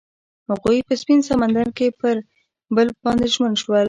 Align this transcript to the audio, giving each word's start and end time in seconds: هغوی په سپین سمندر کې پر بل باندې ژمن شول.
هغوی 0.49 0.79
په 0.87 0.93
سپین 1.01 1.19
سمندر 1.29 1.67
کې 1.77 1.87
پر 1.99 2.15
بل 2.75 2.87
باندې 3.03 3.25
ژمن 3.33 3.53
شول. 3.61 3.79